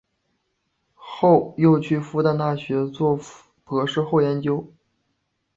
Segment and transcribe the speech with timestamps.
[0.95, 3.19] 后又去复旦大学做
[3.63, 4.73] 博士后研究。